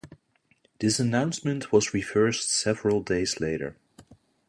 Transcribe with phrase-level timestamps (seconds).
[0.79, 3.77] This announcement was reversed several days later.